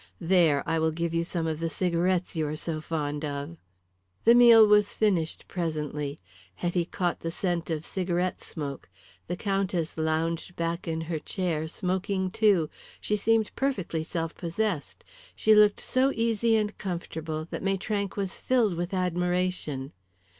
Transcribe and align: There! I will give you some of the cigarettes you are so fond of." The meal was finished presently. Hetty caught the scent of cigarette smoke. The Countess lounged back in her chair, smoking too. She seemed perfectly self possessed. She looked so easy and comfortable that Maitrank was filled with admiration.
There! 0.19 0.67
I 0.67 0.79
will 0.79 0.89
give 0.89 1.13
you 1.13 1.23
some 1.23 1.45
of 1.45 1.59
the 1.59 1.69
cigarettes 1.69 2.35
you 2.35 2.47
are 2.47 2.55
so 2.55 2.81
fond 2.81 3.23
of." 3.23 3.55
The 4.23 4.33
meal 4.33 4.65
was 4.65 4.95
finished 4.95 5.45
presently. 5.47 6.19
Hetty 6.55 6.85
caught 6.85 7.19
the 7.19 7.29
scent 7.29 7.69
of 7.69 7.85
cigarette 7.85 8.41
smoke. 8.41 8.89
The 9.27 9.35
Countess 9.37 9.99
lounged 9.99 10.55
back 10.55 10.87
in 10.87 11.01
her 11.01 11.19
chair, 11.19 11.67
smoking 11.67 12.31
too. 12.31 12.67
She 12.99 13.15
seemed 13.15 13.53
perfectly 13.55 14.03
self 14.03 14.33
possessed. 14.33 15.03
She 15.35 15.53
looked 15.53 15.79
so 15.79 16.11
easy 16.15 16.55
and 16.55 16.75
comfortable 16.79 17.45
that 17.51 17.61
Maitrank 17.61 18.15
was 18.17 18.39
filled 18.39 18.73
with 18.73 18.95
admiration. 18.95 19.91